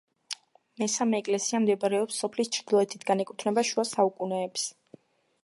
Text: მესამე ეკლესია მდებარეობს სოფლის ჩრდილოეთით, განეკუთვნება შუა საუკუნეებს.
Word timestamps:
მესამე 0.83 1.19
ეკლესია 1.23 1.59
მდებარეობს 1.65 2.17
სოფლის 2.23 2.49
ჩრდილოეთით, 2.57 3.07
განეკუთვნება 3.11 3.67
შუა 3.71 3.87
საუკუნეებს. 3.93 4.67